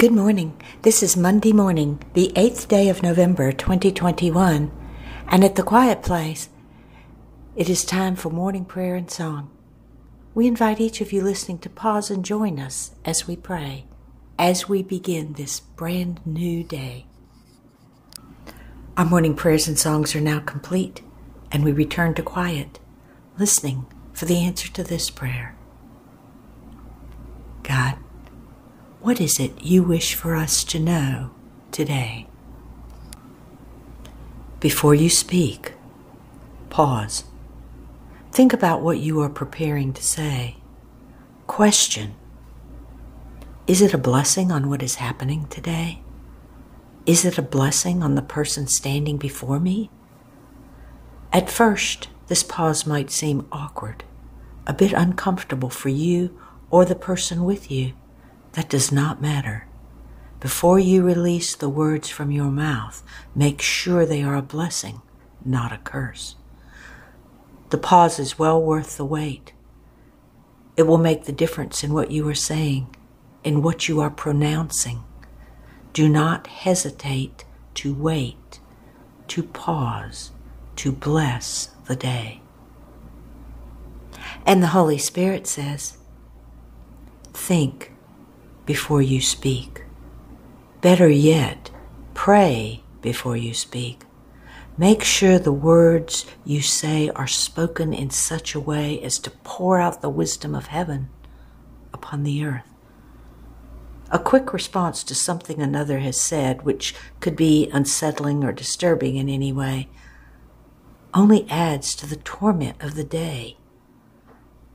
[0.00, 0.58] Good morning.
[0.80, 4.72] This is Monday morning, the 8th day of November 2021,
[5.28, 6.48] and at the Quiet Place,
[7.54, 9.50] it is time for morning prayer and song.
[10.34, 13.84] We invite each of you listening to pause and join us as we pray,
[14.38, 17.04] as we begin this brand new day.
[18.96, 21.02] Our morning prayers and songs are now complete,
[21.52, 22.78] and we return to quiet,
[23.36, 25.58] listening for the answer to this prayer
[29.10, 31.32] what is it you wish for us to know
[31.72, 32.28] today?
[34.60, 35.72] Before you speak,
[36.68, 37.24] pause.
[38.30, 40.58] Think about what you are preparing to say.
[41.48, 42.14] Question
[43.66, 46.02] Is it a blessing on what is happening today?
[47.04, 49.90] Is it a blessing on the person standing before me?
[51.32, 54.04] At first, this pause might seem awkward,
[54.68, 56.40] a bit uncomfortable for you
[56.70, 57.94] or the person with you.
[58.52, 59.66] That does not matter.
[60.40, 63.02] Before you release the words from your mouth,
[63.34, 65.02] make sure they are a blessing,
[65.44, 66.36] not a curse.
[67.68, 69.52] The pause is well worth the wait.
[70.76, 72.94] It will make the difference in what you are saying,
[73.44, 75.04] in what you are pronouncing.
[75.92, 78.60] Do not hesitate to wait,
[79.28, 80.30] to pause,
[80.76, 82.40] to bless the day.
[84.46, 85.98] And the Holy Spirit says,
[87.32, 87.92] Think
[88.70, 89.82] before you speak.
[90.80, 91.72] Better yet,
[92.14, 94.02] pray before you speak.
[94.78, 99.80] Make sure the words you say are spoken in such a way as to pour
[99.80, 101.08] out the wisdom of heaven
[101.92, 102.72] upon the earth.
[104.12, 109.28] A quick response to something another has said, which could be unsettling or disturbing in
[109.28, 109.88] any way,
[111.12, 113.56] only adds to the torment of the day.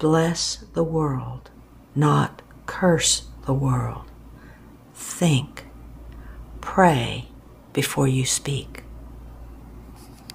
[0.00, 1.52] Bless the world,
[1.94, 4.10] not curse the world.
[4.94, 5.64] Think,
[6.60, 7.28] pray
[7.72, 8.83] before you speak.